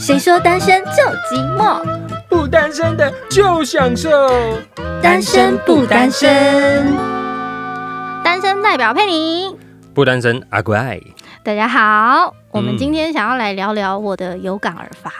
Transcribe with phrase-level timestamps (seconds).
[0.00, 1.84] 谁说单身就寂寞？
[2.26, 4.08] 不单身的就享受。
[5.02, 6.96] 单身不单身？
[8.24, 9.54] 单身代表佩妮。
[9.92, 10.98] 不单身阿怪，
[11.44, 15.12] 大家好，我们嗯今天想要来聊聊我的有感而发。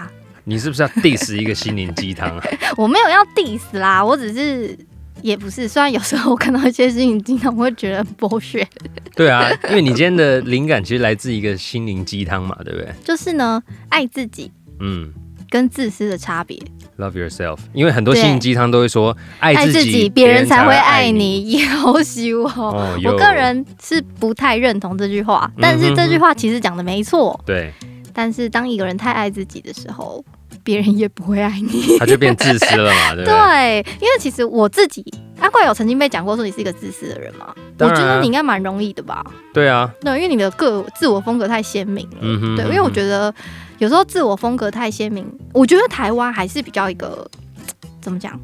[0.44, 2.42] 你是不是要 diss 一个心灵鸡汤啊？
[2.78, 4.74] 我没有要 diss 啦，我只是
[5.20, 5.68] 也不是。
[5.68, 8.66] 虽然有时候我看到一些事情，经常会觉得很剥削，
[9.14, 12.88] 对啊，因为你今天的灵感其实来自一个心灵鸡汤嘛，对不对？
[13.04, 14.50] 就是呢，爱自己
[14.80, 15.12] 嗯
[15.48, 16.56] 跟自私的差别。
[16.98, 17.58] ，love yourself。
[17.72, 21.10] 因为很多对心灵鸡汤都会说爱爱自自己，别人才会爱爱。
[21.10, 21.58] 你。
[21.64, 22.48] 要许我。
[22.50, 27.38] 哦，我个人是不太认同这句话，但是这句话其实讲的没错。
[27.44, 27.72] 对，
[28.14, 30.24] 但是当一个人太爱自己的时候，
[30.62, 31.98] 别人也不会爱你。
[31.98, 33.34] 他就变自私了嘛， 对不对？
[33.34, 35.04] 对，因为其实我自己，
[35.40, 37.52] 阿怪有曾经被讲过说你是一个自私的人嘛？
[37.80, 39.24] 我觉得你应该蛮容易的吧？
[39.52, 42.18] 对啊，对，因为你的个自我风格太鲜明了。
[42.56, 43.34] 对，因为我觉得
[43.80, 47.28] 有时候自我风格太鲜明，我觉得台湾还是比较一个
[48.00, 48.38] 怎么讲，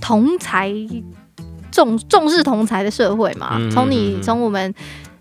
[0.00, 0.72] 同才
[1.70, 3.70] 重重视同才的社会嘛嗯。
[3.70, 4.72] 从你从我们。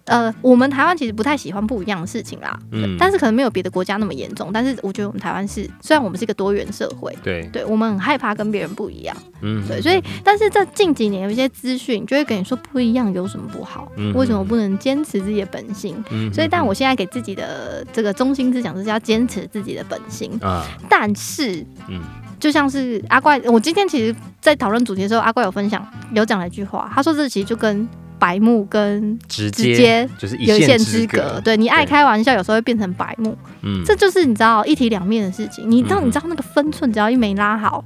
[0.05, 4.49] 呃，我们台湾其实不太喜欢不一样的事情啦，嗯但是可能没有别的国家那么严重。
[4.53, 16.03] 但是我觉得我们台湾是，虽然我们是一个多元社会，对，对我们很害怕跟别人不一样，嗯，对，所以但是这近几年有一些资讯就会跟你说不一样有什么不好，嗯为什么不能坚持自己的本性？
[16.11, 20.31] 嗯所以，但我现在给自己的这个中心思想就是要坚持自己的本性。
[20.41, 22.01] 啊，但是，嗯
[22.39, 27.87] 就像是阿怪，我今天其实，在讨论主题的时候，阿怪有分享，有讲了一句话，他说这其实就跟
[28.21, 31.41] 白目跟直接就是一有一线之之隔。
[31.43, 35.69] 对你爱开玩笑，有时候会变成白目，嗯，这就是你知道一体两面的事情。
[35.69, 37.83] 你当嗯你知道那个分寸，只要一没拉好，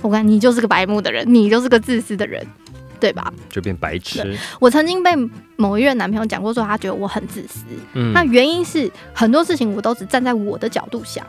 [0.00, 2.46] 我看你就是个白目的人，你就是个自私的人。
[3.02, 3.32] 对吧？
[3.50, 4.38] 就变白痴。
[4.60, 5.10] 我曾经被
[5.56, 7.64] 某一任男朋友讲过，说他觉得我很自私。
[7.94, 11.26] 嗯那原因是很多事情我都只站在我的角度想。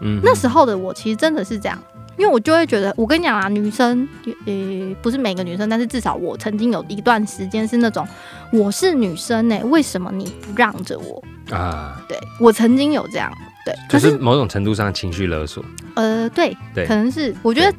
[0.00, 1.76] 嗯那时候的我其实真的是这样，
[2.20, 4.06] 因为我就会觉得，我跟你讲啊，女生
[4.44, 8.06] 呃不是每个女生，但是至少我曾经有一段时间是那种
[8.52, 11.24] 我是女生呢、为什么你不让着我？
[11.50, 13.32] 啊，对我曾经有这样，
[13.64, 15.64] 对，就是是某种程度上情绪勒索。
[15.94, 17.74] 呃对，对可能是我觉得。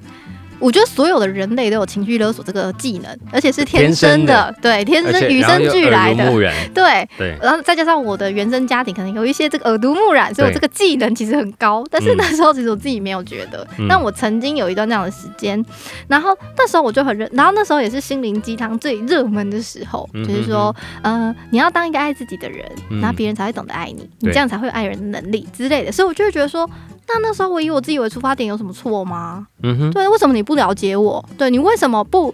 [0.61, 6.31] 我觉得所有的人类都有情绪勒索这个技能，而且是天天生生的，对，天生与生俱来的。
[6.73, 11.83] 对，对，然后再加上我的原生家庭可能有一些这个耳濡目染，所以我这个技能其实很高。
[11.91, 12.17] 但是嗯。
[12.17, 13.87] 那时候其实我自己没有觉得，嗯。
[13.89, 15.63] 但我曾经有一段这样的时间，
[16.07, 23.01] 然后那时候我就很认，然后那时候也是心灵鸡汤最热门的时候，嗯就是说，呃，你要当一个爱自己的人，嗯。
[23.01, 25.91] 然后别人才会懂得爱你，你这样才会有爱人的能力之类的。
[25.91, 26.69] 所以我就会觉得说，
[27.13, 29.45] 那那时候我以我自己为出发点有什么错吗？
[29.63, 31.23] 嗯哼，对，为什么你不了解我？
[31.37, 32.33] 对你为什么不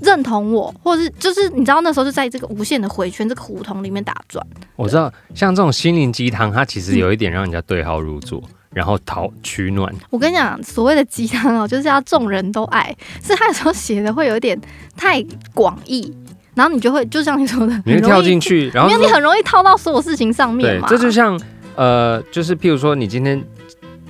[0.00, 4.46] 认同我，或者是就是你知道那时候就在这个无限的回圈这个胡同里面打转。
[4.76, 9.92] 我知道，像这种心灵鸡汤，它其实有一点让人家对号入座，然后讨取暖。
[10.10, 14.58] 我跟你讲，所谓的鸡汤哦，就是要众人都爱，是他有时候写的会有一点
[14.96, 15.24] 太
[15.54, 16.14] 广义，
[16.54, 21.40] 然后你就会就像你说的， 你会跳进去，然后因为你很容易套到所有事情上面嘛。，对这就像
[21.74, 23.42] 呃，就是譬如说，你今天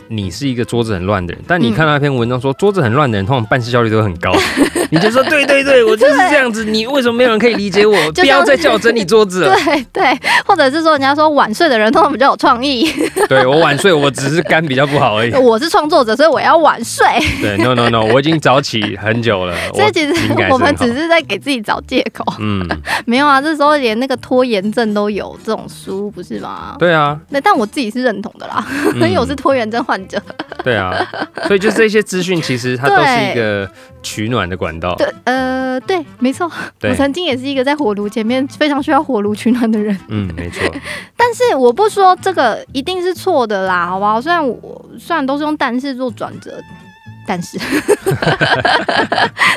[0.09, 4.33] 你是一个桌子很乱的人，但你嗯看到一篇文章说桌子很乱的人，通常办事效率都很高，
[4.91, 7.97] 你就说对对对，我就是这样子，你为什么没有人可以理解我？
[8.13, 9.55] 就不要再叫我整理桌子了。
[9.65, 12.89] 对对，或者是说人家说晚睡的人通常比较有创意，
[13.29, 15.35] 对我晚睡，我只是肝比较不好而已。
[15.35, 17.05] 我是创作者，所以我要晚睡。
[17.41, 19.55] 对，no no no，我已经早起很久了。
[19.75, 20.15] 所以其实
[20.51, 22.67] 我们只是在给自己找借口，嗯，
[23.07, 26.77] 没有啊，这时候连那个拖延症都有这种书，不是吗？
[26.79, 30.21] 对啊，那但我自己是认同的啦，因为嗯我是拖延症患者。
[30.65, 30.97] 对啊，
[31.47, 33.71] 所以就这些资讯，其实它都是一个
[34.03, 34.95] 取暖的管道。
[34.97, 36.51] 对，呃，对，没错，
[36.83, 39.97] 我曾经也是一个在火炉前面非常需要火炉取暖的人。
[40.09, 40.63] 嗯，没错。
[41.17, 44.21] 但是我不说这个一定是错的啦，好不好？
[44.21, 46.61] 虽然我虽然都是用但是做转折，
[47.29, 47.59] 但是，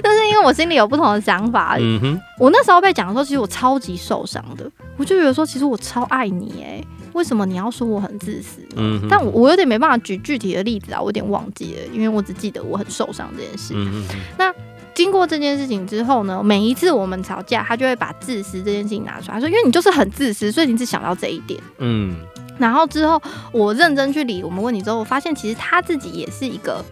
[0.03, 6.83] 但是因为我心里有不同的想法，嗯哼，我那时候被讲的时候，其实我超级受伤的，我就觉得说，其实我超爱你哎，
[7.13, 8.61] 为什么你要说我很自私？
[8.75, 13.73] 嗯，但我我有点没办法举具体的例子啊，我有点忘记了，因为我只记得我很受伤这件事。
[13.75, 14.03] 嗯
[14.37, 14.53] 那，
[14.93, 21.59] 经过这件事情之后呢，每一次我们吵架，他就会把自私这件事情拿出来，说因为你就是很自私，所以你只想到这一点。
[21.77, 22.15] 嗯
[22.57, 23.21] 然后之后
[23.53, 26.83] 我认真去理我们问题之后，我发现其实他自己也是一个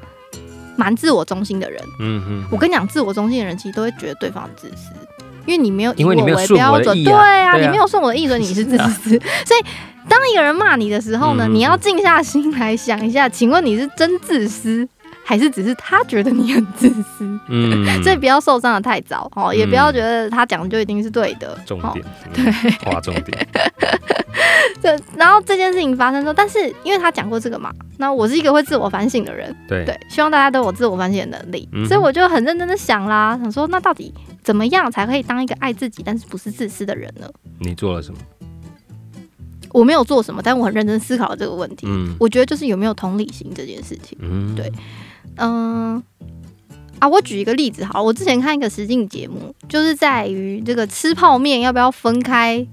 [0.77, 1.83] 蛮自我中心的人。
[1.99, 4.93] 嗯哼，我跟你讲，自我中心的人其实都会觉得对方很自私，
[5.45, 6.15] 因为你没有以我为
[6.47, 9.09] 标准，对啊，对啊你没有顺我的意，所以你是自私。
[9.45, 9.65] 所以
[10.09, 14.87] 当一个人骂你的时候呢，嗯你要静下心来想一下，请问你是真自私，
[15.23, 17.39] 还是只是他觉得你很自私？
[17.49, 21.53] 嗯， 所以不要受伤的太早哦，也不要觉得他讲的就一定是对的。
[21.53, 23.47] 哦重点，对，划重点，
[24.81, 34.13] 对，然后这件事情发生之后，但是因为他讲过这个嘛，那我是一个会自我反省的人，对对，希望大家都有自我反省的能力，嗯所以我就很认真的想啦，想说那到底
[34.43, 37.27] 怎么样才可以当一个爱自己但是不是自私的人呢？
[37.59, 38.19] 你做了什么？
[39.77, 41.85] 我没有做什么，但我很认真思考了这个问题。
[41.87, 42.15] 嗯。
[42.19, 44.17] 我觉得就是有没有同理心这件事情。
[44.21, 44.71] 嗯，对。
[45.35, 46.01] 嗯、
[46.99, 52.65] 啊，我举一个例子好了，我之前看一个实境节目，就是在于这个吃泡面要不要分开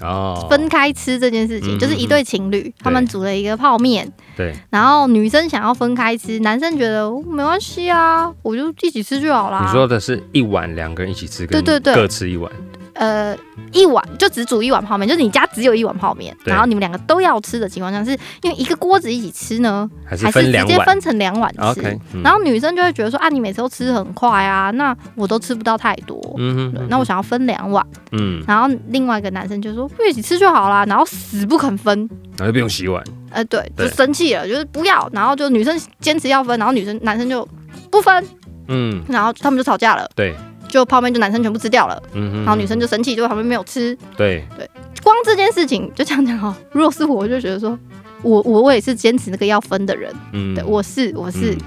[0.00, 9.64] 哦，分开吃这件事情，嗯就是一对情侣，他们煮了一个泡面，对，然后女生想要分开吃，男生觉得、哦没关系啊，我就一起吃就好啦。
[9.66, 11.94] 你说的是一碗两个人一起吃，对对对。
[11.94, 12.50] 各吃一碗，
[12.94, 13.36] 呃，
[13.72, 18.10] 一碗就只煮一碗泡面，就是你家只有一碗泡面，然后你们两个都要吃的情况下，是
[18.42, 21.98] 因为一个锅子一起吃呢，还是直接分成两碗吃。
[22.22, 27.84] 然后女生就会觉得说啊，你每次都吃很快啊，那我都吃不到太多，嗯哼，对那我想要分两碗。
[28.12, 31.98] 嗯，然后另外一个男生就说不一起吃就好啦，然后死不肯分，
[32.36, 37.46] 然后就不用洗碗，呃，对，就生气了，就是不要，然后就女生坚持要分，然后女生男生就
[37.90, 38.26] 不分，
[38.68, 40.34] 嗯，然后他们就吵架了，对，
[40.72, 43.94] 就泡面就男生全部吃掉了，嗯哼，然后女生就生气，就旁边没有吃。
[44.16, 44.42] 对。
[44.56, 44.68] 对，
[45.02, 47.78] 光这件事情就这样讲哦，如果是我，我就觉得说
[48.22, 51.58] 我我我也是坚持那个要分的人，嗯，对，我是我是，嗯。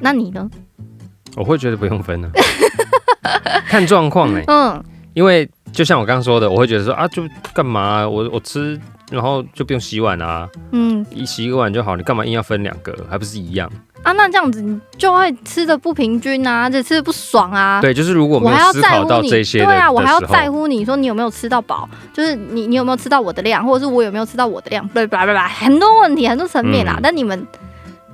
[0.00, 0.50] 那你呢？
[1.36, 2.28] 我会觉得不用分呢，
[3.66, 8.08] 看状况哎，嗯，因为就像我刚刚说的，我会觉得说啊，就干嘛啊？
[8.08, 8.78] 我我吃，
[9.10, 11.04] 然后就不用洗碗啊，嗯。
[11.10, 13.70] 一洗一个碗就好，你干嘛硬要分两个，还不是一样？
[14.04, 17.80] 啊，那这样子你就会吃的不平均啊，而且吃的不爽啊。
[17.80, 25.24] 对，就是如果我还要在乎你，到这些对啊，我还要在乎你说你有没有吃到饱，就是你你有没有吃到我的量，或者是我有没有吃到我的量，对吧？
[25.26, 26.94] 吧吧，很多问题，很多层面啦。
[26.98, 27.46] 嗯但你们，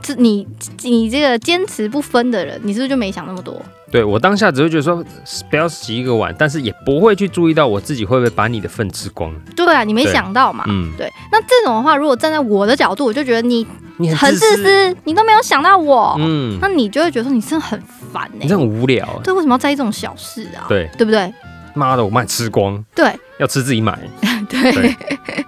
[0.02, 0.46] 这你
[0.82, 3.60] 你这个坚持不分的人，你是不是就没想那么多？
[3.90, 5.04] 对我当下只会觉得说
[5.50, 9.34] 不要洗一个碗，但是也不会去注意到我自己会不会把你的份吃光。
[9.56, 10.64] 对啊，你没想到嘛。
[10.68, 13.66] 嗯，对，那这种的话，如果站在我的角度，我就觉得你
[13.96, 17.80] 你很自私，私，你都没有想到我，嗯，那你就会觉得说你真的很
[18.12, 19.20] 烦呢、你这很无聊。
[19.24, 20.66] 对，为什么要在意这种小事啊？
[20.68, 21.32] 对，对不对？
[21.74, 23.98] 妈的，我帮你吃光，对 要吃自己买。
[24.48, 24.72] 对。
[24.72, 24.96] 对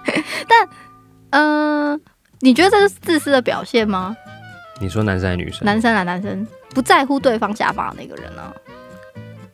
[0.47, 0.67] 但，
[1.29, 2.01] 嗯、
[2.41, 4.15] 你觉得这是自私的表现吗？
[4.79, 5.65] 你说男生还是女生？
[5.65, 6.45] 男生啊，男生。
[6.73, 8.51] 不在乎对方想法的那个人呢、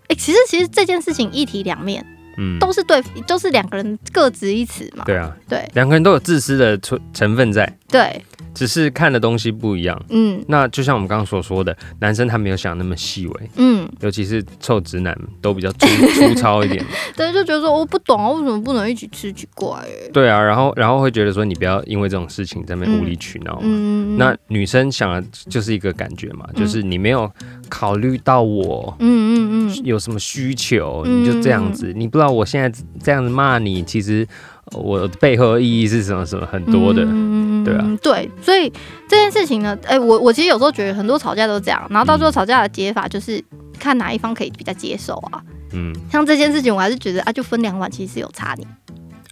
[0.07, 2.05] 哎、其实其实这件事情一体两面，
[2.37, 5.03] 嗯，都是对，都是两个人各执一词嘛。
[5.03, 5.69] 对啊，对。
[5.73, 8.23] 两个人都有自私的成成分在，对，
[8.53, 9.99] 只是看的东西不一样。
[10.09, 16.83] 嗯那就像我们刚刚所说的，男生他没有想那么细微，嗯，尤其是臭直男都比较粗 粗糙一点。
[17.15, 19.31] 对，就觉得说我不懂啊，为什么不能一起吃？
[19.33, 23.59] 奇怪、欸，对啊，然后然后会觉得说你不要因为这种事情在那边无理取闹嘛。
[23.63, 27.31] 嗯，那女生想的就是一个感觉嘛，就是你没有
[27.69, 34.27] 考虑到我嗯嗯嗯，有什么需求，嗯你就这样子，你不知道我现在这样子骂你，其实
[34.71, 37.03] 呃我背后的意义是什么什么很多的。
[37.05, 38.71] 嗯对啊，对，所以
[39.07, 43.43] 这件事情呢，哎、我我其实有时候觉得很多吵架都这样，然后到最后吵架的解法就是
[43.79, 45.41] 看哪一方可以比较接受啊。
[45.73, 48.65] 嗯，像这件事情，我还是觉得啊，就分两碗其实是有差你。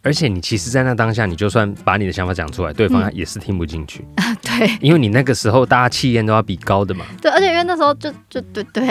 [0.03, 4.05] 而且你其实，在那当下，你就算把你的想法讲出来，对方嗯也是听不进去，
[4.41, 7.03] 对因为你那个时候大家气焰都要比高的嘛。
[7.21, 8.87] 对，而且因为那时候就就对对，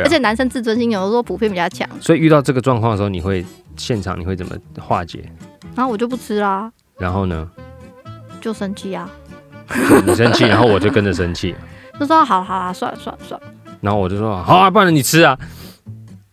[0.00, 3.42] 而且男生自尊心有的时候普遍比较强，所以遇到这个状况的时候，你会
[3.76, 5.24] 现场你会怎么化解？
[5.74, 7.48] 然后我就不吃啦，然后呢，
[8.42, 9.08] 就生气啊，
[10.04, 11.54] 你生气，然后我就跟着生气，
[11.98, 13.46] 就说好好啊，算了算了算了，
[13.80, 15.38] 然后我就说好啊，不然你吃啊，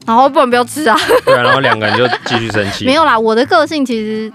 [0.05, 0.97] 然后不然不要吃啊。
[1.23, 2.85] 对啊，然后两个人就继续生气。
[2.85, 4.31] 没有啦，我的个性其实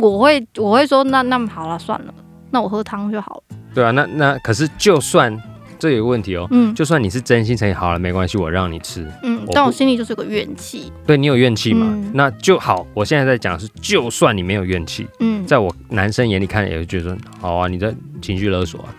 [0.00, 2.14] 我会我会说那那么好了算了，
[2.50, 3.42] 那我喝汤就好了。
[3.74, 5.30] 对啊，那那可是就算
[5.78, 10.92] 这有个问题哦，嗯就算你是真心诚意，好了，没关系，我让你吃，嗯但我心里就是有个怨气。
[11.06, 12.86] 对你有怨气嘛，嗯那就好。
[12.94, 18.94] 我现在在讲是，就算你没有怨气，嗯，在我男生眼里看，也会觉得说，好啊，你在情绪勒索啊。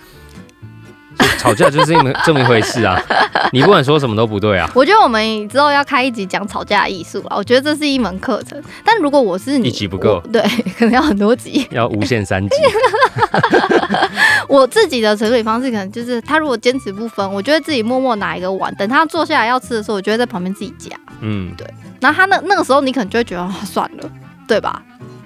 [1.38, 2.99] 吵架就是这么这么一回事啊，
[3.51, 4.69] 你不管说什么都不对啊。
[4.73, 8.61] 我觉得我们之后要开一集讲吵架艺术啊，我觉得这是一门课程。
[8.83, 10.41] 但如果我是你，一集不够对，
[10.77, 11.67] 可能要很多集。
[11.71, 12.55] 要无限三集，
[14.47, 20.95] 我自己的处理方式可能就是，他如果坚持不分，我就会自己默默拿一个碗，等他坐下来要吃的时候，我就会在旁边自己夹。
[21.21, 21.67] 嗯，对
[21.99, 24.09] 然后他那那个时候，你可能就会觉得、哦、算了，
[24.47, 24.81] 对吧？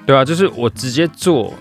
[0.06, 1.54] 对啊，就是我直接做，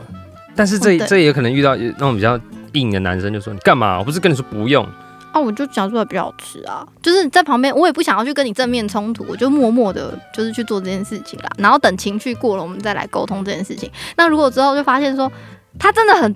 [0.57, 2.39] 但是这哦这也可能遇到那种比较
[2.75, 3.99] 硬的男生，就说你干嘛？
[3.99, 4.87] 我不是跟你说不用，
[5.33, 11.51] 啊，我就讲出来比较好吃啊，就是在旁边，我也不想要去跟你正面冲突，我就默默的，就是去做这件事情啦。
[11.59, 13.91] 然后等情绪过了，我们再来沟通这件事情。
[14.17, 15.31] 那如果之后就发现说，
[15.79, 16.35] 他真的很，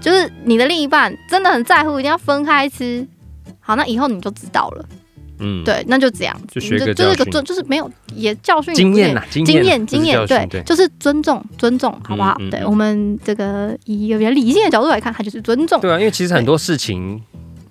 [0.00, 3.06] 就是你的另一半真的很在乎，一定要分开吃，
[3.60, 4.84] 好，那以后你就知道了。
[5.40, 12.36] 嗯，，对，那就这样子，就学个就是个尊，就是没有也教训经验呐，经经验，经验，对就是尊重，尊重，好不好？
[12.50, 15.80] 对我们这个以一个比较理性的角度来看，它就是尊重。
[15.80, 17.20] 对啊，因为其实很多事情。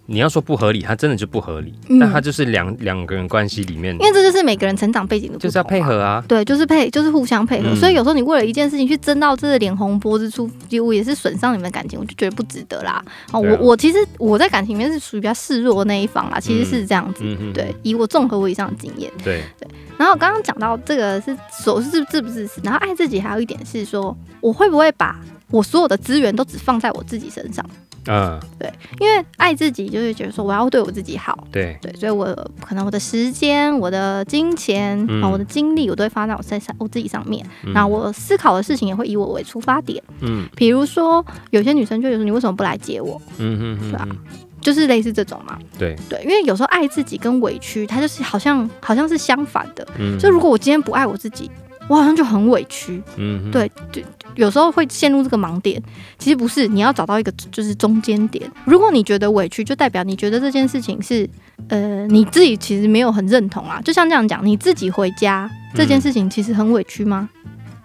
[0.09, 5.79] 你要说不合理，它真的就不合理，嗯但它就是两两个人关系里面因为这就是每个人成长背景的就是要配。
[5.79, 7.69] 合啊，对，就是配，就是互相配合。
[7.69, 13.03] 嗯所以有时候你为了一件事情去争到这个脸红脖子粗，几乎也是损伤你们的感情，我就觉得不值得啦。
[13.31, 17.21] 啊我我其实我在感情里面是属于比较示弱的那一方啦，其实是这样子。
[17.23, 25.17] 嗯，对，以我综合我以上的经验，对对，然后刚刚讲到这个是所是自不自私，然后爱自己还有一点是说，我会不会把
[25.49, 27.65] 我所有的资源都只放在我自己身上？
[28.11, 28.67] 嗯，对
[28.99, 32.25] 因为爱自己就是觉得说我要对我自己好，对，对，所以我
[32.59, 37.45] 可能我的时间、我的金钱我的精力，我都会发在我身上我自己上面。
[37.63, 40.03] 嗯我思考的事情也会以我为出发点。
[40.21, 43.21] 嗯比如说，有些女生就会说你为什么不来接我？
[43.37, 44.17] 嗯嗯嗯对啊嗯，
[44.59, 45.57] 就是类似这种嘛。
[45.77, 49.87] 对，对，因为有时候爱自己跟委屈，它就是好像好像是相反的。
[49.99, 51.49] 嗯，就如果我今天不爱我自己，
[51.89, 53.03] 我好像就很委屈。
[53.17, 54.01] 嗯哼，对，就
[54.35, 55.81] 有时候会陷入这个盲点。
[56.17, 58.49] 其实不是，你要找到一个就是中间点。
[58.63, 61.29] 如果你觉得委屈，就代表你觉得这件事情是
[61.67, 63.81] 呃你自己其实没有很认同啊。
[63.83, 67.27] 就像这样讲，你自己回家这件事情其实很委屈吗？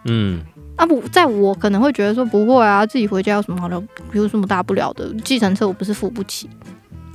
[0.04, 0.40] 嗯，
[0.76, 3.82] 啊不，在我可能会觉得说不会啊，自己回家有什么好的，
[4.12, 5.12] 有什么大不了的？
[5.24, 6.48] 计程车我不是付不起。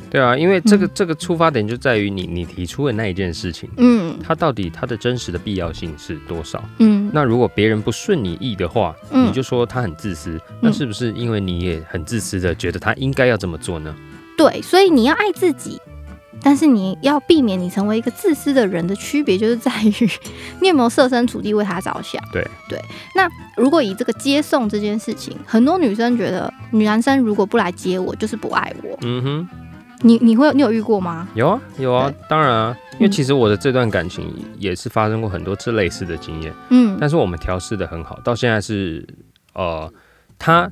[0.10, 6.64] 对啊，因为这个嗯这个出发点就在于你你提出的那一件事情，嗯它到底它的真实的必要性是多少？
[6.80, 13.96] 嗯那如果别人不顺你意的话，嗯你就说他很自私，那是不是因为你也很自私的觉得他应该要这么做呢？
[14.38, 15.80] 对，所以你要爱自己。
[16.42, 20.10] 但是你要避免你成为一个自私的人的区别，就是在于
[20.62, 22.24] 你有没有设身处地为他着想。
[22.32, 22.80] 对对。
[23.14, 28.98] 那如果以这个接送这件事情，很多女生觉得女男生如果不来接我，就是不爱我。
[29.02, 29.50] 嗯哼，
[30.02, 31.28] 你你会你有遇过吗？
[31.34, 33.12] 有啊有啊，当然啊，因为嗯。
[33.12, 36.98] 其实我的这段感情也是发生过很多次类似的经验，嗯。
[37.00, 39.06] 但是我们调试的很好，到现在是
[39.54, 39.92] 呃，
[40.38, 40.72] 他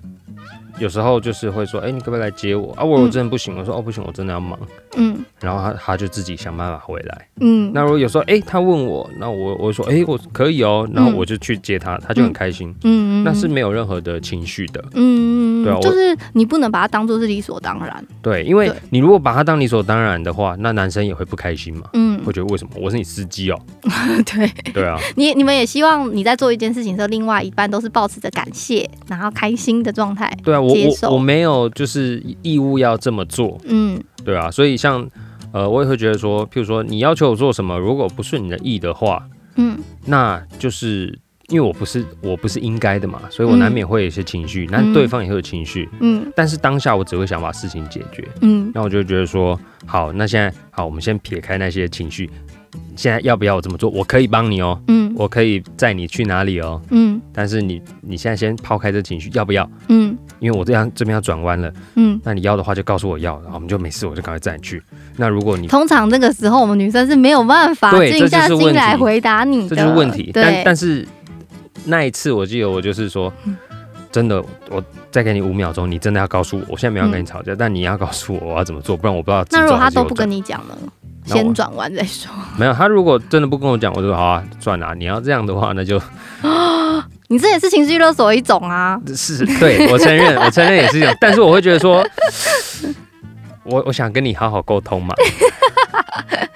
[0.80, 2.72] 有时候就是会说，哎、你可不可以来接我？
[2.74, 2.84] 啊？
[2.84, 3.04] 我嗯。
[3.04, 4.58] 我真的不行，我说哦不行，我真的要忙，
[4.96, 5.18] 嗯。
[5.42, 7.28] 然后他他就自己想办法回来。
[7.42, 13.24] 嗯，那如果有时候哎、他问我，那我我说哎、我可以哦，然后我就去接他，他就很开心，嗯。
[13.24, 14.84] 那是没有任何的情绪的。
[14.94, 18.06] 嗯对啊就是你不能把它当做是理所当然。
[18.22, 23.60] 对，因为你如果把它当理所当然的话，那男生也会不开心嘛，嗯会，觉得为什么我是你司机哦？
[24.26, 24.52] 对。
[24.74, 30.32] 对啊，你你们也希望你在做一件事情的时候，另外一半都是保持着感谢，然后开心的状态。
[30.44, 35.08] 对啊，我我我没有就是义务要这么做，嗯对啊，所以像
[35.52, 39.24] 呃，我也会觉得说，譬如说你要求我做什么，如果不顺你的意的话，
[39.56, 41.18] 嗯那就是
[41.50, 52.30] 因为我不是我不是应该的嘛，所以我难免会有一些情绪，那、嗯对方也会有情绪，嗯但是当下我只会想把事情解决，嗯那我就觉得说，好，那现在好，我们先撇开那些情绪，
[52.96, 53.90] 现在要不要我这么做？
[53.90, 59.70] 我可以帮你哦，嗯我可以载你去哪里哦，嗯但是你你现在先抛开这情绪，要不要？
[59.88, 62.20] 嗯因为我这样这边要转弯了，嗯。
[62.24, 64.84] 那你要的话就告诉我要，然后我们就没事，我就赶快载你去。
[65.16, 70.30] 那如果你通常那个时候，我们女生是没有办法静下心来回答你的，这就是问题。
[70.34, 71.08] 但对，但是
[71.86, 73.32] 那一次我记得我就是说，
[74.12, 79.46] 真的，我再给你五秒钟，你真的要告诉我，我现在没有跟你吵架，但你要告诉我我要怎么做，不然我不知道。
[79.52, 80.78] 那如果他都不跟你，讲呢？
[81.26, 82.32] 先转弯再说。
[82.58, 86.02] 没有他如果真的不跟我讲，我就说好啊，算了啊、你要这样的话，那就
[87.28, 89.00] 你这也是情绪勒索一种啊。
[89.16, 92.06] 是对我承认，我承认也是这样，但是我会觉得说。
[93.70, 95.14] 我我想跟你好好沟通嘛，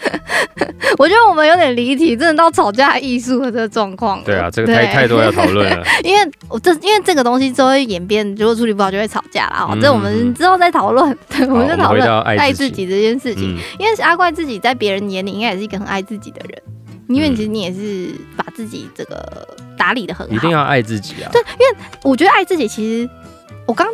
[1.00, 4.22] 我觉得我们有点离题，真的到吵架艺术的这个状况。
[4.24, 9.66] 对啊，这个太太多要讨论了， 因为我这因为这个东西之后会演变，如果处理不好就会吵架啦。
[9.68, 11.18] 哦，嗯这我们之后再讨论。
[11.30, 13.56] 对，我，们就讨论爱自己这件事情。
[13.56, 16.62] 嗯，因为阿怪自己在别人眼里应该也是一个很爱自己的人，
[17.08, 20.34] 因为嗯其实你也是把自己这个打理的很好。
[20.34, 23.10] 一定要爱自己啊，对，因为我觉得爱自己其实，
[23.66, 23.88] 我刚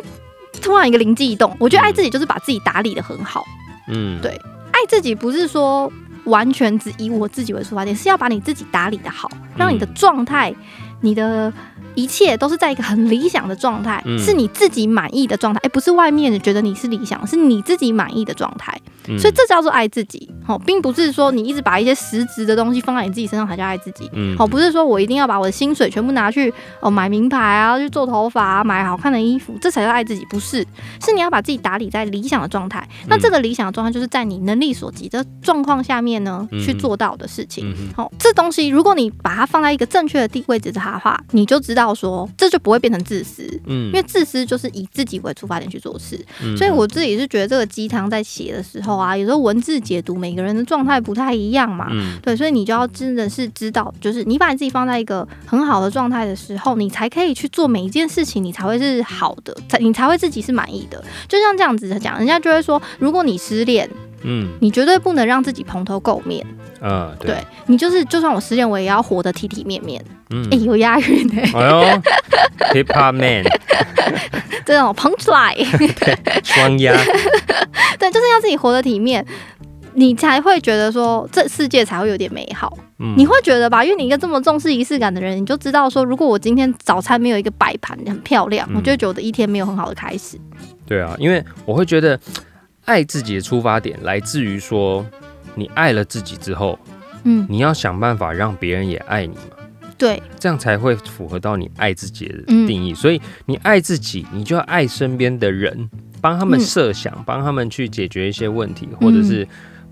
[0.60, 3.44] 突然一个灵机一动，我觉得爱自己就是把自己打理的很好。
[3.88, 4.32] 嗯，对
[4.72, 5.90] 爱自己不是说
[6.28, 10.54] 完全只以我自己为出发点，是要把你自己打理的好，让你的状态、
[11.00, 11.52] 你的
[11.94, 14.18] 一切都是在一个很理想的状态，嗯。
[14.18, 20.28] 是你自己满意的状态，哎，不是外面的觉得你是理想，是你自己满意的状态，嗯所以这叫做爱自己。
[20.46, 24.08] 哦，并不是说你一直把一些实质的东西放在你自己身上才叫爱自己。
[24.14, 30.24] 嗯哦，不是说我一定要把我的薪水全部拿去哦买名牌啊，去做头发啊，买好看的衣服，这才叫爱自己。
[30.30, 30.66] 不是，
[31.04, 32.86] 是你要把自己打理在理想的状态。
[33.06, 37.74] 那嗯这个理想的状态，就是在你能力所及的状况下面呢，嗯去做到的事情。
[37.94, 43.42] 好、这东西如果你把它放在一个正确的地位置的话，你就知道说，这就不会变成自私。
[43.66, 51.88] 嗯因为自私就是以自己为出发点去做事，嗯所以我自己是觉得这个鸡汤在写的时候啊，有时候文字解读每个个人的状态不太一样嘛。
[51.90, 61.02] 嗯对，所以你就要真的是知道，就是你把你自己放在一个很好的状态的时候，你才可以去做每一件事情，你才会是好的，才你才会自己是满意的。
[61.26, 63.88] 就像这样子讲，人家就会说，如果你失恋，
[64.22, 66.44] 嗯你绝对不能让自己蓬头垢面。
[66.80, 70.04] 嗯，对对，你就是，就算我失恋，我也要活得体体面面。
[70.30, 72.02] 嗯哎、，有押韵哎、哎呦
[72.74, 73.44] ，Hip Hop Man
[74.64, 76.92] 这种 punch line，双压，
[77.98, 79.24] 对，就是要自己活得体面。
[79.94, 83.82] 你才会觉得说这世界才会有点美好，嗯你会觉得吧？
[83.82, 90.38] 因为你一个这么重视仪式感的人，你就知道说，如果我今天早餐没有一个摆盘很漂亮，嗯我就会觉得我的一天没有很好的开始。
[90.86, 92.20] 对啊，因为我会觉得
[92.88, 95.04] 爱自己的出发点来自于说，
[95.54, 96.78] 你爱了自己之后，
[97.24, 99.42] 嗯，你要想办法让别人也爱你嘛。
[99.98, 102.94] 对，这样才会符合到你爱自己的嗯定义。
[102.94, 105.90] 所以你爱自己，你就要爱身边的人，
[106.22, 106.62] 帮他们嗯。
[106.62, 109.46] 设想，帮他们去解决一些问题，或者是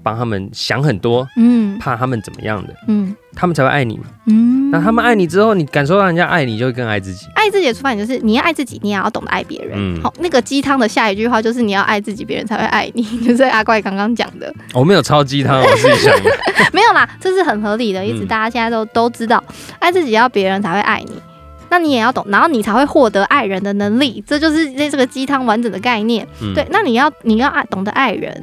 [0.06, 4.04] 帮他们想很多，嗯怕他们怎么样的，嗯他们才会爱你嘛。
[4.26, 7.26] 嗯，那他们爱你之后，你感受到人家爱你，就会更爱自己。
[7.34, 9.72] 爱自己的出发点就是你要爱自己，你也要懂得爱别人。
[9.74, 14.54] 嗯好，那个鸡汤的下一句话就是你要爱自己，别人才会爱你， 就是阿怪刚刚讲的。
[14.72, 16.30] 我没有超鸡汤，我自己想的。
[16.72, 19.42] 没有啦，这是很合理的，一直嗯大家现在都都知道，
[19.80, 21.20] 爱自己要别人才会爱你。
[21.68, 26.24] 那你也要懂，然后你才会获得爱人的能力，这就是这这个鸡汤完整的概念。
[26.40, 28.40] 嗯对，，那你要你要爱懂得爱人，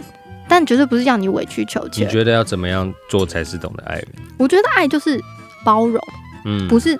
[0.53, 2.09] 但绝对不是要你委曲求全你全。
[2.09, 4.07] 觉得要怎么样做才是懂得爱人？
[4.37, 5.19] 我觉得爱就是
[5.65, 5.99] 包容，
[6.45, 6.95] 嗯，不是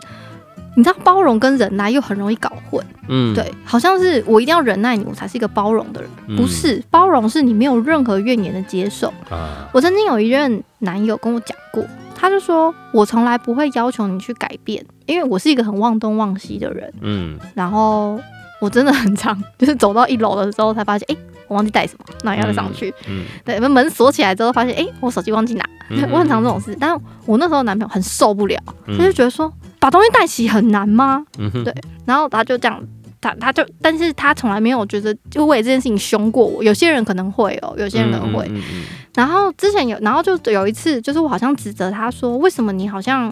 [0.75, 2.83] 你知道包容跟忍耐又很容易搞混。
[3.07, 6.09] 嗯，对，好像是我一定要忍耐你，我才是一个包容的人。
[6.29, 9.13] 嗯不是，包容是你没有任何怨言的接受。
[9.29, 16.91] 啊，我曾经有一任男友跟我讲过，他就说我从来不会要求你去改变，因为我是一个很忘东忘西的人。
[17.01, 18.19] 嗯然后
[18.59, 21.15] 我真的很常就是走到一楼的时候才发现，哎、
[21.47, 22.93] 我忘记带什么，那要再上去。
[23.07, 25.63] 嗯，对，把门锁起来之后发现，哎、我手机忘记拿。
[25.89, 28.57] 嗯 我很常这种事，但是我那时候男朋友很受不了，
[28.87, 31.23] 嗯他就觉得说把东西带齐很难吗？
[31.63, 31.73] 对
[32.05, 32.81] 然后他就这样，
[33.19, 36.63] 他他就，但是他从来没有觉得就为这件事情凶过我。
[36.63, 38.45] 有些人可能会哦，有些人可能会。
[38.47, 38.83] 嗯嗯嗯
[39.13, 43.31] 然后之前有，然后就有一次，就是我好像指责他说，为什么你好像，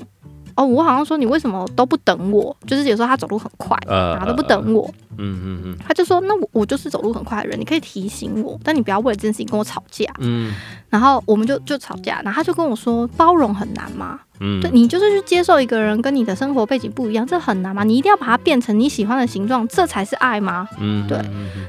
[0.55, 2.55] 哦，我好像说你为什么都不等我？
[2.67, 4.89] 就是有时候他走路很快，呃然后都不等我。
[5.17, 10.05] 嗯嗯嗯他就说，那我我就是走路很快的人，你可以提醒我，但你不要为了这件事情跟我吵架。
[10.19, 10.53] 嗯
[10.89, 14.19] 然后我们就就吵架，然后他就跟我说，包容很难吗？
[14.41, 17.83] 嗯，对你就是去接受一个人跟你的生活背景不一样，这很难吗？
[17.85, 20.67] 你一定要把它变成你喜欢的形状，这才是爱吗？
[20.79, 21.17] 嗯对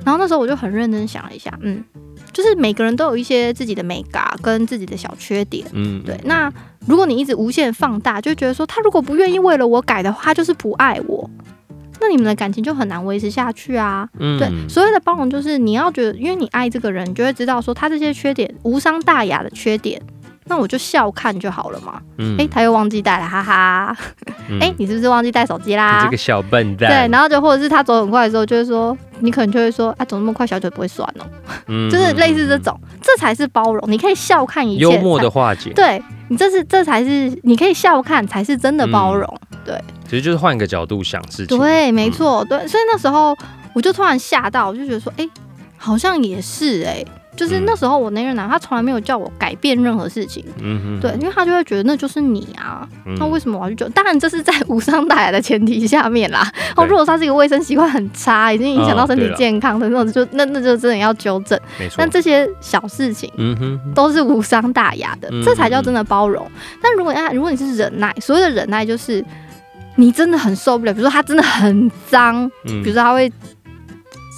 [0.04, 1.84] 然后那时候我就很认真想了一下，嗯，
[2.32, 5.66] 就是每个人都有一些自己的美嘎跟自己的小缺点。
[5.72, 6.52] 嗯，对，那
[6.86, 11.28] 如果你一直无限放大，就觉得说他如果不愿意为了我改的话，他就是不爱我，
[12.00, 14.08] 那你们的感情就很难维持下去啊。
[14.18, 20.00] 嗯对，所谓的包容就是你要觉得，因为你爱这个人，你就会知道说他这些缺点无伤大雅的缺点，
[20.44, 22.00] 那我就笑看就好了嘛。
[22.18, 23.96] 嗯诶，他又忘记带了，哈哈。
[24.48, 26.16] 嗯诶，你是不是忘记带手机你啦这个？
[26.16, 31.24] 小笨蛋，对，然后就或者是他走很快的时候，就会说，你可能就会说，啊，走那么快，小腿不会酸哦、
[31.68, 33.90] 嗯就是类似这种，这才是包容。
[33.90, 39.40] 你可以笑看一切，幽默的化解，对你这是这才是你可以笑看，才是真的包容。
[39.64, 42.66] 对其实就是换个角度想事情，对，没嗯，错，对。
[42.66, 43.37] 所以那时候
[43.74, 45.28] 我就突然吓到，我就觉得说，哎、
[45.78, 47.02] 好像也是哎、
[47.36, 53.88] 就是嗯那时候我那任男，他从来没有叫我改变任何事情，嗯哼，对，因为他就会觉得那就是你啊，嗯那为什么我要去救？
[53.90, 56.50] 当然这是在无伤大雅的前提下面啦。
[56.76, 61.58] 哦，如果他是一个卫生习惯很差，已经影响到身体健康的那种，就那那就真的要纠正。
[61.96, 63.30] 但，这些小事情。
[63.36, 66.46] 嗯哼，都是无伤大雅的，嗯这才叫真的包容。
[66.82, 69.24] 但如果要如果你是忍耐，所谓的忍耐就是
[69.96, 73.30] 你真的很受不了，比如说他真的很脏，嗯比如说他会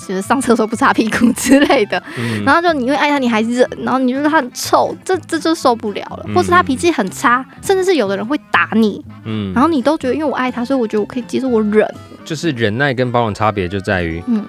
[0.08, 2.44] 就是上厕所不擦屁股之类的，嗯。
[2.44, 6.24] 然后就你因为爱他你还忍，然后你就是他很臭，这这就受不了了。
[6.26, 6.34] 嗯。
[6.34, 9.52] 或是他脾气很差，甚至是有的人会打你，嗯。
[9.54, 11.86] 然后你都觉得因为我爱他，所以我觉得我可以接受，我忍。
[12.24, 14.42] 就是忍耐跟包容差别就在于，嗯，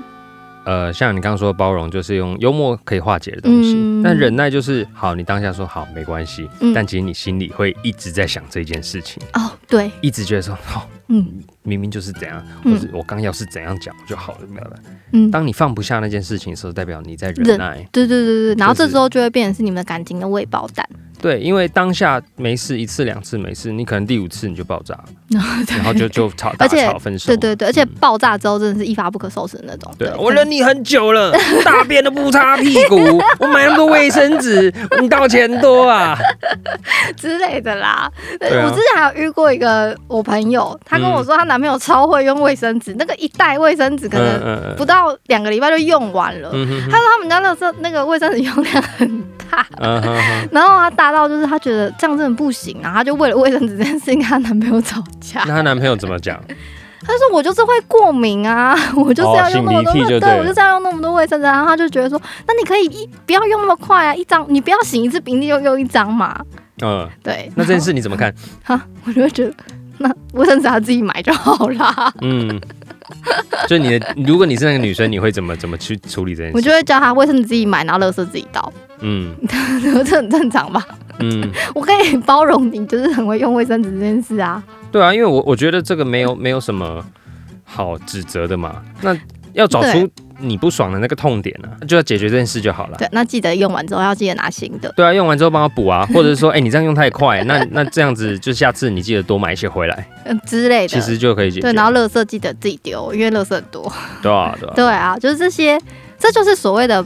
[0.66, 4.04] 呃，像你刚刚说的包容，就是用幽默可以化解的东西，嗯。
[4.04, 6.74] 但忍耐就是好，你当下说好没关系，嗯。
[6.74, 11.26] 但其实你心里会一直在想这件事情，哦，对，一直觉得说好，嗯。
[11.64, 12.74] 明明就是怎样，嗯。
[12.74, 14.78] 或者我刚要是怎样讲就好了，没有了。
[15.14, 17.58] 嗯，当你放不下那件事情的时候，代表你在忍忍。
[17.58, 17.88] 耐。
[17.92, 20.88] 对对对对，然后这时候就会变成是你们的感情的未爆弹。
[21.22, 25.06] 对，因为当下没事一次两次没事，你可能第五次你就爆炸了。
[25.30, 25.42] 然
[25.84, 27.28] 后就就吵 而且吵分手。
[27.28, 29.92] 对对对，而且嗯 爆炸之后真的是一发不可收拾的那种。
[29.98, 31.32] 对，我忍你很久了，
[31.64, 32.96] 大便都不擦屁股，
[33.40, 36.16] 我买那么多卫生纸，你道歉多啊？
[37.18, 38.10] 之类的啦。
[38.40, 46.52] 我之前还有遇过一个我朋友，她跟我说她男朋友超会用卫生纸，那个一袋卫生纸可能嗯不到两个礼拜就用完了。
[46.52, 49.66] 她说他们家那时候那个卫生纸用量很大，
[50.52, 55.44] 然后她大到就是她觉得这样真的不行啊，她就为了卫生纸这件事情跟她男朋友吵架。
[55.48, 56.40] 那她男朋友怎么讲？
[57.08, 66.36] 他说我就是会过敏啊， 我就是要用那么多，对我就是要用那么多卫生纸，然后他就觉得说，那你可以一不要用那么快啊，一张你不要擤一次鼻涕就用一张嘛，
[66.82, 67.52] 嗯， 对。
[67.54, 68.34] 那这件事你怎么看？
[68.64, 69.54] 哈，我就会觉得
[70.00, 72.12] 那卫生纸他自己买就好啦。
[72.22, 72.60] 嗯，
[73.68, 76.58] 就你的，如果你是那个女生，你会怎么怎么去处理这件事？
[76.58, 79.36] 我就会叫她卫生纸自己买，然后垃圾自己倒，嗯
[80.04, 80.84] 这很正常吧？
[81.20, 84.64] 嗯， 我可以包容你，就是很会用卫生纸这件事啊。
[84.92, 87.04] 对啊，因为我我觉得这个没有没有什么
[87.64, 88.82] 好指责的嘛。
[89.02, 89.18] 那
[89.54, 92.98] 要找出你不爽的那个痛点啊，就要解决这件事就好了。
[92.98, 94.92] 对，那记得用完之后要记得拿新的。
[94.98, 100.88] 对啊，用完之后帮我补啊， 或者是说，哎、你这样用太快，那那这样子就下次你记得多买一些回来， 嗯之类的。
[100.90, 101.62] 其实就可以解决。
[101.62, 103.92] 对，然后垃圾记得自己丢，因为垃圾很多。
[104.22, 105.80] 对啊对啊，对啊，就是这些，
[106.20, 107.06] 这就是所谓的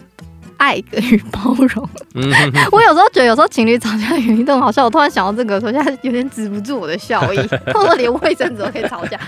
[0.59, 1.89] 爱与包容。
[2.13, 2.29] 嗯
[2.71, 4.83] 我有时候觉得，有时候情侣吵架的原因都很好笑。
[4.85, 7.37] 我突然想到这个候，现在有点止不住我的笑意。
[7.65, 9.19] 他说连卫生纸都可以吵架，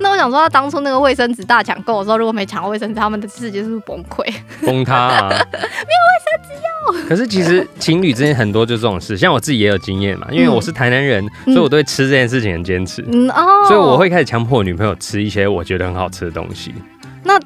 [0.00, 4.24] 那我想说，他当初那个卫生纸大抢购的时候，如果没抢到卫生纸，他们的世界是不是崩溃？
[4.64, 7.08] 崩塌啊，没有卫生纸要。
[7.08, 13.04] 可是其实情侣之间很多就这种事，像我自己也有经验嘛，因为我是台南人，嗯所以我对吃这件事情很坚持。
[13.10, 16.74] 嗯哦，所以我会开始强迫我女朋友吃一些我觉得很好吃的东西。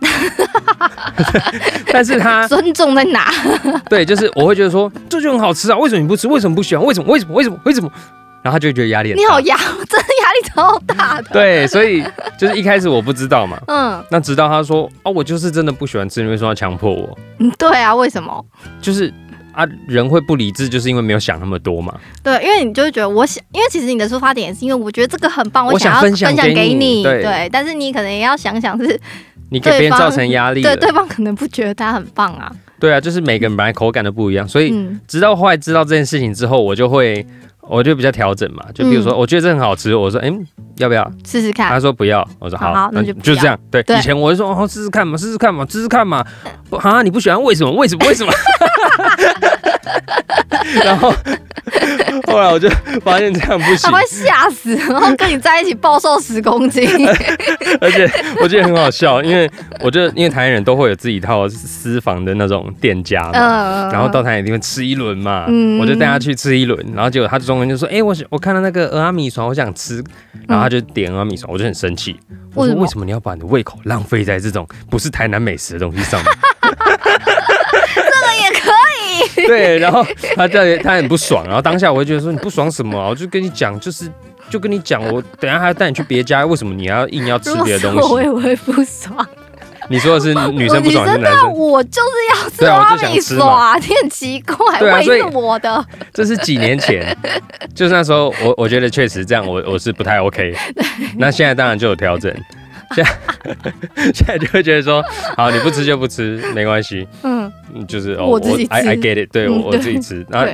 [0.01, 0.09] 那
[1.93, 3.33] 但是他 尊重在哪？
[3.89, 6.27] 对，就是我会觉得说这就很好吃啊，为什么你不吃？
[6.29, 6.85] 为什么不喜欢？
[6.85, 7.07] 为什么？
[7.13, 7.35] 为什么？
[7.35, 7.59] 为什么？
[7.65, 7.91] 为什么？
[8.43, 9.23] 然后他就会觉得压力很大。
[9.23, 11.31] 你好压，真的压力超大的。
[11.33, 12.05] 对，所以
[12.39, 17.19] 就是一开始我不知道嘛，嗯那直到他说哦，我就是真的不喜欢吃，你为什么要强迫我？
[17.39, 18.45] 嗯，对啊，为什么？
[18.83, 19.11] 就是
[19.55, 21.95] 啊，人会不理智，就是因为没有想那么多嘛。
[22.23, 29.01] 对，因为你就会觉得我想，因为其实你的出发点是因为我觉得这个很棒，我想想要分享给给你对对，但是你可能也要想想是
[29.55, 32.53] 你给别人造成压力对了，对方可能不觉得他很棒啊。
[32.79, 37.25] 对啊，就是每个人本来口感都不一样，所以嗯直到后来知道这件事情之后，我就会。
[37.67, 40.31] 我就比较调整嘛，就比如说，嗯我觉得这很好吃，我说，哎、
[40.77, 41.11] 要不要？
[41.27, 41.81] 试试看他。
[41.81, 43.59] 说不要，我说好好那那就就这样。
[43.71, 46.23] 对，对以前我就说哦，试试看嘛，试试看嘛，试试看嘛。
[46.69, 47.73] 不啊，你不喜欢为什么？
[47.73, 48.07] 为什么？
[48.07, 48.31] 为什么？
[50.85, 51.11] 然后
[52.35, 52.69] 后来我就
[53.03, 56.85] 发现这样不行他，会吓死，然后跟你在一起暴瘦十公斤。
[57.81, 58.11] 而且
[58.43, 59.49] 我觉得很好笑，因为
[59.81, 63.33] 我觉得因为台湾人都会有自己一套私房的那种店家嘛。
[63.35, 70.03] 嗯，然后到台南一定会吃一轮嘛，嗯我就带他去吃一轮，然后结果他中间就说：“哎、我想我看到那个鹅阿米爽，我想吃。”
[70.49, 72.19] 然后他就点鹅阿米爽，我就很生气，
[72.55, 76.33] 我说：“为什么为什么你要把你的胃口浪费在这种不是台南美食的东西上面？”
[79.47, 80.05] 对，然后
[80.37, 83.09] 他在他很不爽，然后当下我会觉得说你不爽什么啊？
[83.09, 84.11] 我就跟你讲，就是
[84.49, 88.23] 就跟你讲，我等下还要带你去别家，为什么你要硬要吃别的东西，我？
[88.23, 89.27] 也会不爽。
[89.91, 91.53] 你说的是女生不爽还是我女生男生？
[91.53, 95.85] 我就是要吃对啊我阿米就想吃嘛，你很奇怪，对啊所以胃是我的。
[96.11, 97.15] 这是几年前，
[97.75, 100.55] 就是那时候我我觉得确实这样我我是不太 OK，
[101.19, 102.35] 那现在当然就有调整。
[103.03, 103.73] 现在
[104.15, 105.03] 现在就会觉得说，
[105.37, 110.25] 好，你不吃就不吃，没关系，嗯，嗯就是哦，我自己 I get it，对我自己吃。
[110.29, 110.53] 然后。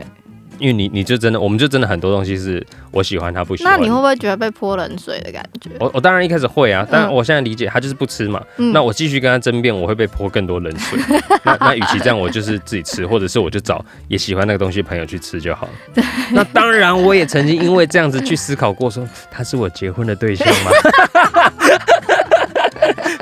[0.58, 3.72] 因为你你就真的，我们就真的很多东西是我喜欢，他不喜欢。
[3.72, 5.70] 那你会不会觉得被泼冷水的感觉？
[5.80, 8.44] 我我当然一开始会啊，但嗯我现在理解他就是不吃嘛。
[8.58, 10.98] 嗯那我继续跟他争辩，我会被泼更多冷水。
[11.44, 16.04] 那那与其这样，我就是自己吃，或者是我就找也喜欢那个东西的朋友去吃就好了。
[16.30, 20.70] 那当然，我也曾经因为这样子去思考过说他是我结婚的对象吗？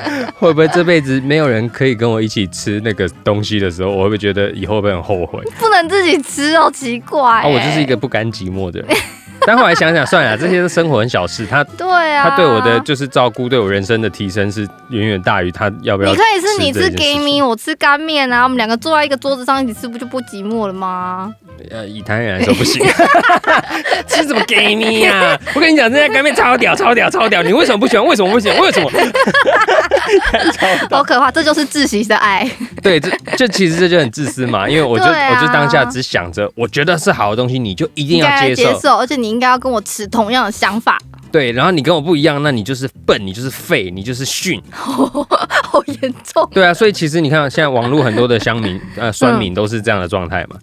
[0.39, 5.43] 会不会这辈子没有人可以跟我一起吃那个东西的时候，我会不会觉得以后会很后悔？
[5.59, 8.89] 不能自己吃哦，奇怪、啊，我就是一个不甘寂寞的人。
[9.47, 11.47] 但后来想想，算了，这些都生活很小事。
[11.47, 16.11] 他对啊，他对我的就是照顾，对我人生的提升是远远大于他要不要。
[16.11, 21.33] 你可以是你吃这 g 件 a 事 m 情 e 我吃干面啊，我们两个坐在一个桌子上一起吃，不就不寂寞了吗？
[21.71, 22.85] 呃，以台湾人来说不行，
[24.07, 25.39] 吃什么 gay 咪呀？
[25.55, 27.43] 我跟你讲，这家干面超屌，超屌，超屌！
[27.43, 28.07] 你为什么不喜欢？
[28.07, 28.59] 为什么不喜欢？
[28.61, 28.91] 为什么？
[30.91, 32.49] 好可怕，这就是窒息的爱。
[32.83, 38.73] 对，这这其实这就很自私嘛，因为我就、我就当下只想着，我觉得是好的东西，你就一定要接受。
[38.73, 40.99] 接受，而且你应该要跟我持同样的想法，
[41.31, 44.61] 对，然后你跟我不一样，那你就是笨，你就是废，你就是逊。
[44.71, 46.49] 好严重。
[46.51, 50.57] 对啊，所以其实你看，现在网络很多的乡民、呃酸民都是这样的状态嘛。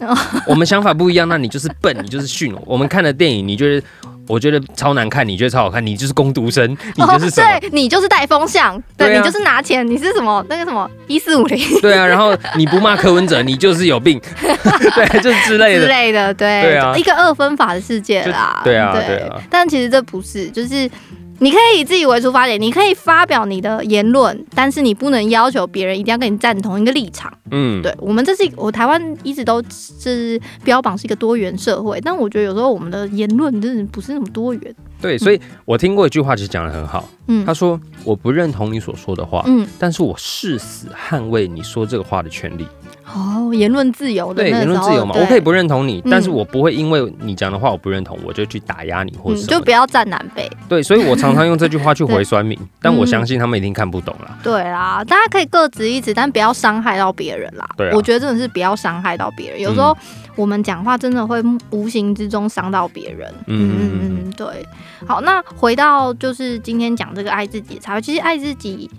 [0.46, 2.54] 我们想法不一样，那你就是笨，你就是逊。
[2.64, 3.86] 我们看的电影，你觉得
[4.28, 7.48] 我觉得超难看，你觉得超好看，你就是攻读生， 你就是什么？
[7.48, 15.88] 哦对你就是带风向，对你就是拿钱，你是什么那个什么一四五零 对啊，然后你不骂柯文哲，你就是有病， 对，就是之类的之的。
[15.88, 20.90] 类的，对，对啊一个二分法的世界啦，就对啊对啊但其实这不是，就是
[21.38, 27.32] 你可以以自己为出发点，你可以发表你的言论，但是你不能要求别人一定要跟你站同一个立场。
[27.50, 34.74] 嗯，对我们这是我台湾一直都是标榜是一个多元社会，但我觉得有时候我们的言论真的不是那么多元。
[35.00, 37.08] 对，所以我听过一句话，其实讲的很好。
[37.28, 42.66] 嗯他说：“我不认同你所说的话，嗯，但是我誓死捍卫你说这个话的权利。
[43.14, 49.46] 哦，言论自由的对，言论自由嘛，我可以不认同你，嗯但是我不会因为你讲的话我不认同，我就去打压你或嗯，者。
[49.46, 50.50] 就不要站南北。
[50.68, 54.36] 对，所以我常常用这句话去 回酸民，但我嗯相信他们一定看不懂啦。
[54.42, 57.64] 对啦，大家可以各执一词，但不要伤害到别人啦。
[57.76, 59.60] 对啊我觉得真的是不要伤害到别人。
[59.60, 59.96] 有时候
[60.34, 61.40] 我们讲话真的会
[61.70, 63.32] 无形之中伤到别人。
[63.46, 64.46] 嗯嗯嗯嗯，对。
[65.06, 68.90] 好，那回到就是今天讲这个爱自己的差别，其实爱自己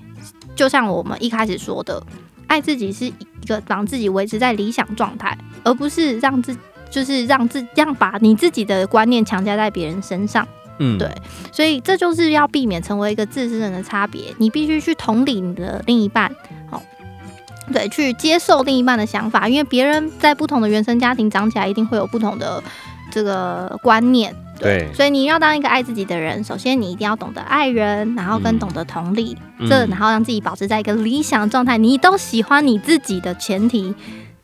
[0.55, 2.01] 就像我们一开始说的，
[2.47, 6.55] 爱自己是一个让自己维持在理想状态，而不是让自
[6.89, 10.47] 就是让自这样把你自己的观念强加在别人身上。
[10.79, 11.09] 嗯，对
[11.51, 14.33] 所以这就是要避免成为一个自私人的差别。
[14.37, 16.31] 你必须去同理你的另一半，
[16.71, 16.79] 哦，
[17.73, 22.63] 对，去接受另一半的想法，因为别人在不同的原生家庭长起来，一定会有不同的
[23.11, 24.35] 这个观念。
[24.65, 33.93] 对所以你要当一个爱自己的人，首先你一定要懂得爱人，然后跟嗯懂得同理，嗯这然后让自己保持在一个理想的状态，你都喜欢你自己的前提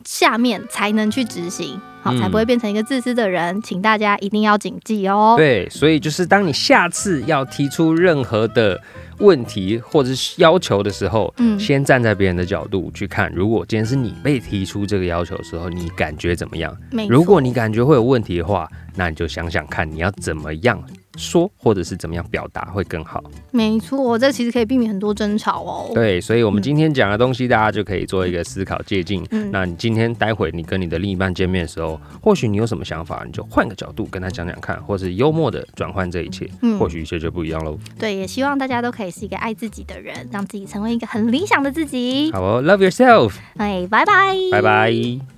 [0.04, 3.60] 下面，才能去执行，好，嗯才不会变成一个自私的人。
[3.62, 5.34] 请大家一定要谨记哦。
[5.36, 8.80] 对，所以就是当你下次要提出任何的
[9.18, 16.76] 问题或者是要求的时候，嗯先站在别人的角度去看，如果今天是你被提出这个要求的时候，你感觉怎么样？
[17.08, 20.82] 如果你感觉会有问题的话，那你就想想看你要怎么样
[21.16, 23.22] 说，或者是怎么样表达会更好。
[23.50, 29.22] 没错，这其实可以避免很多争吵哦。，对，所以我们今天讲的东西，大家就可以做一个思考借鉴。
[29.30, 37.78] 嗯那你今天待会你跟你的另一半见面的时候，或许你有什么想法，你就换个角度跟他讲讲看，或是幽默的转换这一切，嗯或许一切就不一样喽。
[37.98, 42.32] 对，也希望大家都可以是一个爱自己的人，让自己成为一个很理想的自己。
[42.32, 45.33] 好哦，Love yourself，哎，拜拜，拜拜。